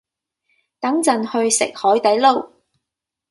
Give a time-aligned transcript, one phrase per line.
[0.79, 2.51] 等陣去食海地撈